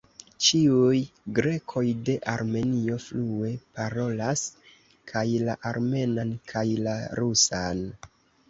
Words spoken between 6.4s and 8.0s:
kaj la rusan.